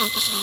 Wie 0.00 0.06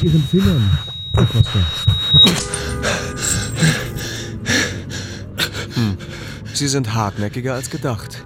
es 0.00 0.04
Ihren 0.04 0.22
Fingern, 0.24 0.78
Herr 1.14 1.26
Foster? 1.26 1.66
Sie 6.54 6.68
sind 6.68 6.94
hartnäckiger 6.94 7.54
als 7.54 7.70
gedacht. 7.70 8.22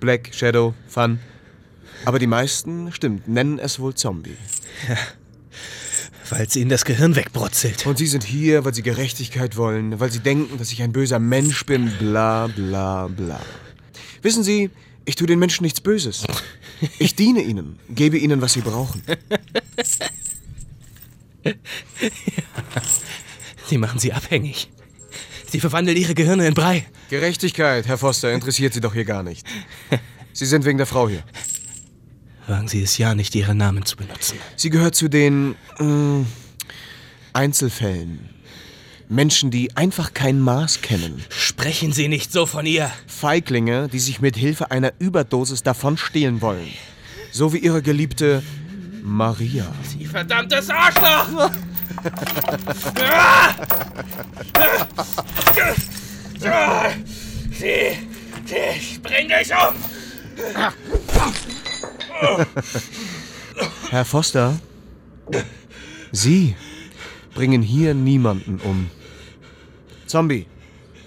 Black, 0.00 0.30
Shadow, 0.32 0.74
Fun. 0.88 1.20
Aber 2.04 2.18
die 2.18 2.26
meisten, 2.26 2.90
stimmt, 2.92 3.28
nennen 3.28 3.58
es 3.58 3.78
wohl 3.78 3.94
Zombie. 3.94 4.36
Weil 6.30 6.46
es 6.46 6.56
Ihnen 6.56 6.70
das 6.70 6.84
Gehirn 6.84 7.16
wegbrutzelt. 7.16 7.86
Und 7.86 7.98
Sie 7.98 8.06
sind 8.06 8.24
hier, 8.24 8.64
weil 8.64 8.72
Sie 8.72 8.82
Gerechtigkeit 8.82 9.56
wollen, 9.56 10.00
weil 10.00 10.10
Sie 10.10 10.20
denken, 10.20 10.58
dass 10.58 10.72
ich 10.72 10.82
ein 10.82 10.92
böser 10.92 11.18
Mensch 11.18 11.66
bin, 11.66 11.90
bla 11.98 12.46
bla 12.46 13.08
bla. 13.08 13.40
Wissen 14.22 14.42
Sie, 14.42 14.70
ich 15.04 15.16
tue 15.16 15.26
den 15.26 15.38
Menschen 15.38 15.64
nichts 15.64 15.80
Böses. 15.80 16.24
Ich 16.98 17.14
diene 17.14 17.42
ihnen, 17.42 17.78
gebe 17.88 18.16
ihnen, 18.16 18.40
was 18.40 18.54
sie 18.54 18.60
brauchen. 18.60 19.02
Sie 23.66 23.78
machen 23.78 23.98
Sie 23.98 24.12
abhängig. 24.12 24.70
Sie 25.50 25.58
verwandeln 25.58 25.96
Ihre 25.96 26.14
Gehirne 26.14 26.46
in 26.46 26.54
Brei. 26.54 26.86
Gerechtigkeit, 27.08 27.88
Herr 27.88 27.98
Foster, 27.98 28.32
interessiert 28.32 28.72
Sie 28.72 28.80
doch 28.80 28.94
hier 28.94 29.04
gar 29.04 29.24
nicht. 29.24 29.44
Sie 30.32 30.46
sind 30.46 30.64
wegen 30.64 30.78
der 30.78 30.86
Frau 30.86 31.08
hier. 31.08 31.24
Wagen 32.46 32.68
Sie 32.68 32.82
es 32.82 32.96
ja 32.98 33.16
nicht, 33.16 33.34
Ihren 33.34 33.56
Namen 33.56 33.84
zu 33.84 33.96
benutzen. 33.96 34.38
Sie 34.54 34.70
gehört 34.70 34.94
zu 34.94 35.08
den 35.08 35.56
äh, 35.80 36.24
Einzelfällen. 37.32 38.30
Menschen, 39.08 39.50
die 39.50 39.76
einfach 39.76 40.14
kein 40.14 40.38
Maß 40.38 40.82
kennen. 40.82 41.24
Sprechen 41.30 41.92
Sie 41.92 42.06
nicht 42.06 42.30
so 42.30 42.46
von 42.46 42.64
ihr. 42.64 42.88
Feiglinge, 43.08 43.88
die 43.88 43.98
sich 43.98 44.20
mit 44.20 44.36
Hilfe 44.36 44.70
einer 44.70 44.92
Überdosis 45.00 45.64
davonstehlen 45.64 46.40
wollen. 46.40 46.68
So 47.32 47.52
wie 47.52 47.58
ihre 47.58 47.82
geliebte 47.82 48.44
Maria. 49.02 49.66
Sie 49.82 50.06
verdammtes 50.06 50.70
Arschloch! 50.70 51.50
Sie, 57.52 57.98
ich 58.46 59.02
bring 59.02 59.28
dich 59.28 59.52
um! 59.52 59.74
Herr 63.90 64.04
Foster, 64.04 64.58
Sie 66.12 66.56
bringen 67.34 67.62
hier 67.62 67.94
niemanden 67.94 68.60
um. 68.60 68.90
Zombie. 70.06 70.46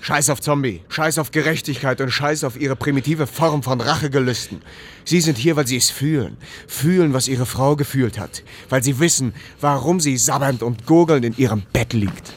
Scheiß 0.03 0.29
auf 0.31 0.41
Zombie. 0.41 0.81
Scheiß 0.89 1.17
auf 1.17 1.31
Gerechtigkeit 1.31 2.01
und 2.01 2.11
scheiß 2.11 2.43
auf 2.43 2.59
ihre 2.59 2.75
primitive 2.75 3.25
Form 3.25 3.63
von 3.63 3.79
Rachegelüsten. 3.79 4.61
Sie 5.05 5.21
sind 5.21 5.37
hier, 5.37 5.55
weil 5.55 5.65
sie 5.65 5.77
es 5.77 5.89
fühlen. 5.89 6.35
Fühlen, 6.67 7.13
was 7.13 7.29
ihre 7.29 7.45
Frau 7.45 7.77
gefühlt 7.77 8.19
hat. 8.19 8.43
Weil 8.67 8.83
sie 8.83 8.99
wissen, 8.99 9.33
warum 9.61 10.01
sie 10.01 10.17
sabbernd 10.17 10.61
und 10.61 10.85
gurgelnd 10.85 11.23
in 11.23 11.37
ihrem 11.37 11.63
Bett 11.71 11.93
liegt. 11.93 12.33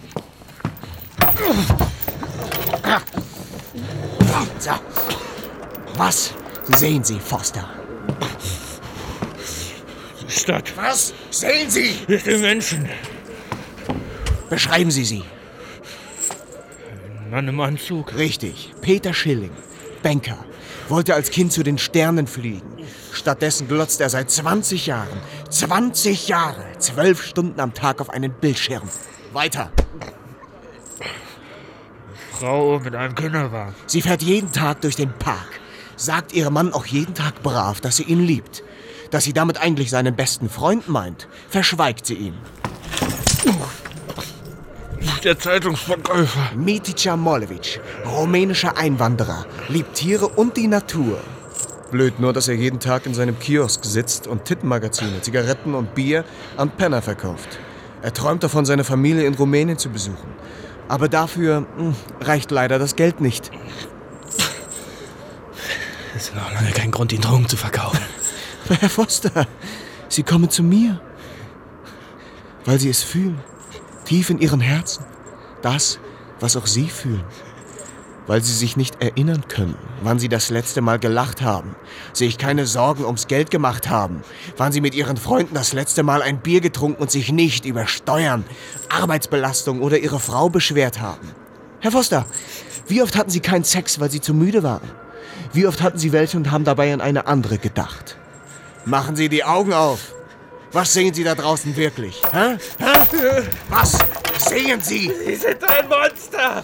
So. 4.61 4.71
Was 5.97 6.35
sehen 6.77 7.03
Sie, 7.03 7.19
Foster? 7.19 7.69
Stadt. 10.29 10.73
Was 10.77 11.13
sehen 11.31 11.69
Sie? 11.69 11.97
Die 12.07 12.37
Menschen. 12.37 12.89
Beschreiben 14.49 14.93
Sie 14.93 15.05
sie. 15.05 15.25
Mann 17.37 17.49
im 17.49 17.61
Anzug. 17.61 18.17
Richtig. 18.17 18.73
Peter 18.81 19.13
Schilling, 19.13 19.51
Banker, 20.03 20.39
wollte 20.89 21.15
als 21.15 21.31
Kind 21.31 21.53
zu 21.53 21.63
den 21.63 21.77
Sternen 21.77 22.27
fliegen. 22.27 22.63
Stattdessen 23.13 23.69
glotzt 23.69 24.01
er 24.01 24.09
seit 24.09 24.31
20 24.31 24.87
Jahren, 24.87 25.19
20 25.51 26.29
Jahre, 26.29 26.65
zwölf 26.79 27.23
Stunden 27.23 27.61
am 27.61 27.75
Tag 27.75 28.01
auf 28.01 28.09
einen 28.09 28.33
Bildschirm. 28.33 28.89
Weiter. 29.35 29.71
Frau 32.33 32.79
mit 32.79 32.95
einem 32.95 33.15
Kinderwagen. 33.15 33.75
Sie 33.87 34.01
fährt 34.01 34.23
jeden 34.23 34.51
Tag 34.51 34.81
durch 34.81 34.97
den 34.97 35.13
Park, 35.13 35.61
sagt 35.95 36.33
ihrem 36.33 36.55
Mann 36.55 36.73
auch 36.73 36.87
jeden 36.87 37.13
Tag 37.13 37.43
brav, 37.43 37.83
dass 37.83 37.97
sie 37.97 38.05
ihn 38.05 38.25
liebt. 38.25 38.65
Dass 39.11 39.25
sie 39.25 39.35
damit 39.35 39.61
eigentlich 39.61 39.91
seinen 39.91 40.17
besten 40.17 40.49
Freund 40.49 40.89
meint, 40.89 41.29
verschweigt 41.51 42.07
sie 42.07 42.15
ihm. 42.15 42.35
Der 45.25 45.39
Zeitungsverkäufer. 45.39 46.53
Mitica 46.57 47.17
Molevic, 47.17 47.81
rumänischer 48.07 48.77
Einwanderer, 48.77 49.47
liebt 49.69 49.95
Tiere 49.95 50.29
und 50.29 50.57
die 50.57 50.69
Natur. 50.69 51.19
Blöd 51.91 52.21
nur, 52.21 52.33
dass 52.33 52.49
er 52.49 52.55
jeden 52.55 52.81
Tag 52.81 53.07
in 53.07 53.15
seinem 53.15 53.39
Kiosk 53.39 53.85
sitzt 53.85 54.27
und 54.27 54.45
Tittenmagazine, 54.45 55.21
Zigaretten 55.21 55.75
und 55.75 55.95
Bier 55.95 56.25
an 56.57 56.71
Penner 56.71 57.03
verkauft. 57.03 57.59
Er 58.03 58.13
träumt 58.13 58.43
davon, 58.43 58.65
seine 58.65 58.85
Familie 58.85 59.27
in 59.27 59.35
Rumänien 59.35 59.79
zu 59.79 59.91
besuchen. 59.91 60.29
Aber 60.89 61.09
dafür 61.09 61.67
hm, 61.77 61.95
reicht 62.21 62.51
leider 62.51 62.79
das 62.79 62.97
Geld 62.97 63.21
nicht. 63.21 63.51
Das 66.15 66.29
ist 66.29 66.35
noch 66.35 66.53
lange 66.53 66.71
kein 66.71 66.91
Grund, 66.91 67.13
ihn 67.13 67.21
Drogen 67.21 67.49
zu 67.49 67.57
verkaufen. 67.57 68.01
Herr 68.69 68.89
Foster, 68.89 69.47
Sie 70.09 70.23
kommen 70.23 70.51
zu 70.51 70.63
mir, 70.63 71.01
weil 72.65 72.81
Sie 72.81 72.91
es 72.91 73.03
fühlen, 73.03 73.41
tief 74.07 74.31
in 74.31 74.39
Ihren 74.39 74.61
Herzen. 74.61 75.05
Das, 75.63 75.99
was 76.41 76.57
auch 76.57 76.67
Sie 76.67 76.89
fühlen. 76.89 77.25
Weil 78.27 78.43
Sie 78.43 78.53
sich 78.53 78.77
nicht 78.77 79.01
erinnern 79.03 79.45
können, 79.47 79.77
wann 80.03 80.19
Sie 80.19 80.29
das 80.29 80.51
letzte 80.51 80.81
Mal 80.81 80.99
gelacht 80.99 81.43
haben, 81.43 81.77
sich 82.13 82.39
keine 82.39 82.67
Sorgen 82.67 83.05
ums 83.05 83.29
Geld 83.29 83.51
gemacht 83.51 83.89
haben, 83.89 84.23
wann 84.57 84.73
Sie 84.73 84.81
mit 84.81 84.95
Ihren 84.95 85.17
Freunden 85.17 85.55
das 85.55 85.73
letzte 85.73 86.03
Mal 86.03 86.23
ein 86.23 86.39
Bier 86.39 86.61
getrunken 86.61 87.03
und 87.03 87.11
sich 87.11 87.31
nicht 87.31 87.67
über 87.67 87.87
Steuern, 87.87 88.45
Arbeitsbelastung 88.89 89.81
oder 89.81 89.99
Ihre 89.99 90.19
Frau 90.19 90.49
beschwert 90.49 91.01
haben. 91.01 91.31
Herr 91.81 91.93
Foster, 91.93 92.27
wie 92.89 93.03
oft 93.03 93.17
hatten 93.17 93.31
Sie 93.31 93.41
keinen 93.41 93.65
Sex, 93.65 94.01
weil 94.01 94.11
Sie 94.11 94.21
zu 94.21 94.35
müde 94.35 94.65
waren? 94.65 94.91
Wie 95.53 95.67
oft 95.67 95.81
hatten 95.83 95.99
Sie 95.99 96.13
welche 96.13 96.37
und 96.37 96.51
haben 96.51 96.65
dabei 96.65 96.93
an 96.93 97.01
eine 97.01 97.27
andere 97.27 97.59
gedacht? 97.59 98.17
Machen 98.85 99.15
Sie 99.15 99.29
die 99.29 99.45
Augen 99.45 99.73
auf. 99.73 100.16
Was 100.73 100.93
sehen 100.93 101.15
Sie 101.15 101.25
da 101.25 101.35
draußen 101.35 101.75
wirklich? 101.77 102.21
Hä? 102.33 102.57
Hä? 102.79 103.43
Was 103.69 103.99
sehen 104.39 104.81
Sie? 104.81 105.11
Sie 105.25 105.35
sind 105.37 105.63
ein 105.65 105.89
Monster! 105.89 106.63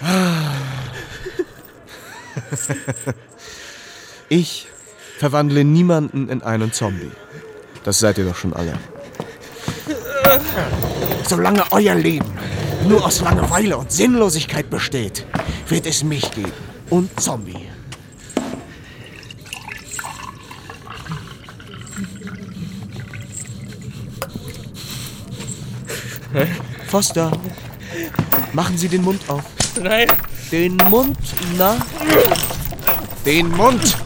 Ich 4.32 4.68
verwandle 5.18 5.64
niemanden 5.64 6.28
in 6.28 6.40
einen 6.44 6.72
Zombie. 6.72 7.10
Das 7.82 7.98
seid 7.98 8.16
ihr 8.16 8.24
doch 8.24 8.36
schon 8.36 8.54
alle. 8.54 8.74
Solange 11.28 11.64
euer 11.72 11.96
Leben 11.96 12.30
nur 12.86 13.04
aus 13.04 13.20
Langeweile 13.20 13.76
und 13.76 13.90
Sinnlosigkeit 13.90 14.70
besteht, 14.70 15.26
wird 15.68 15.86
es 15.86 16.04
mich 16.04 16.30
geben. 16.30 16.52
Und 16.90 17.20
Zombie. 17.20 17.68
Foster, 26.88 27.30
machen 28.52 28.76
Sie 28.78 28.88
den 28.88 29.02
Mund 29.02 29.22
auf. 29.28 29.42
Nein! 29.80 30.08
Den 30.50 30.76
Mund, 30.76 31.16
na? 31.56 31.76
Den 33.24 33.48
Mund! 33.50 33.96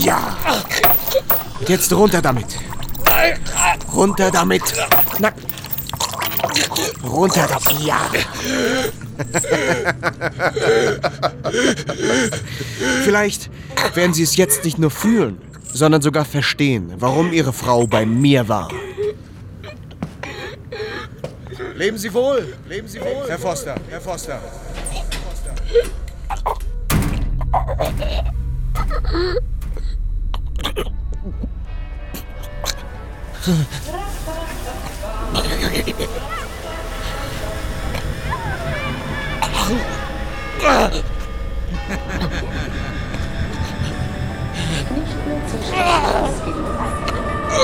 Ja! 0.00 0.36
Und 1.60 1.68
jetzt 1.68 1.92
runter 1.92 2.20
damit! 2.22 2.58
Runter 3.92 4.30
damit. 4.30 4.62
Na. 5.18 5.32
Runter 7.04 7.46
damit. 7.48 7.84
Ja. 7.84 8.00
Vielleicht 13.04 13.50
werden 13.94 14.14
Sie 14.14 14.22
es 14.22 14.36
jetzt 14.36 14.64
nicht 14.64 14.78
nur 14.78 14.90
fühlen, 14.90 15.40
sondern 15.72 16.02
sogar 16.02 16.24
verstehen, 16.24 16.92
warum 16.98 17.32
Ihre 17.32 17.52
Frau 17.52 17.86
bei 17.86 18.04
mir 18.04 18.48
war. 18.48 18.68
Leben 21.74 21.98
Sie 21.98 22.12
wohl. 22.12 22.54
Leben 22.68 22.88
Sie 22.88 23.00
wohl. 23.00 23.28
Herr 23.28 23.38
Foster. 23.38 23.74
Herr 23.88 24.00
Foster. 24.00 24.40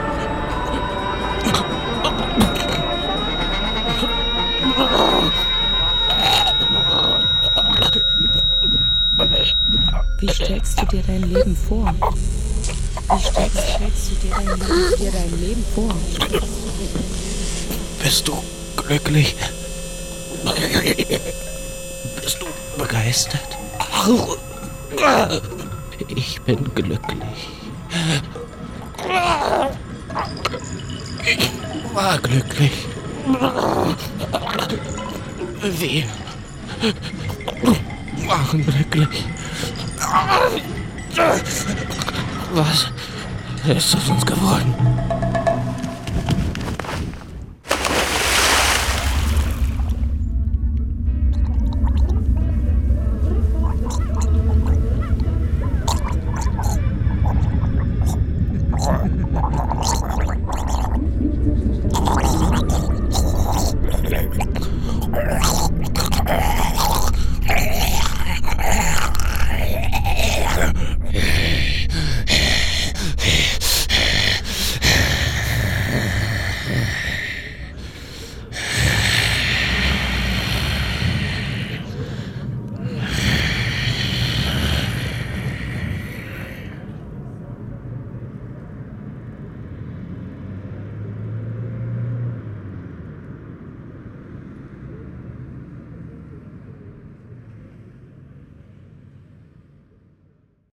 dir 10.94 11.02
dein 11.08 11.23
Leben 11.23 11.56
vor? 11.56 11.93
Wie 13.11 13.20
stellst, 13.20 14.11
du 14.11 14.14
dir 14.23 14.31
dein, 14.31 14.46
dir 14.99 15.11
dein 15.11 15.41
Leben 15.41 15.64
vor? 15.75 15.93
Bist 18.00 18.29
du 18.29 18.35
glücklich? 18.76 19.35
Bist 22.23 22.38
du 22.41 22.46
begeistert? 22.79 23.58
Ich 26.14 26.41
bin 26.43 26.73
glücklich. 26.75 27.49
Ich 31.26 31.94
war 31.94 32.19
glücklich. 32.19 32.73
Wir 35.61 36.05
waren 38.29 38.64
glücklich. 38.64 39.25
Was 41.16 42.90
ist 43.69 43.96
aus 43.96 44.08
uns 44.08 44.26
geworden? 44.26 44.75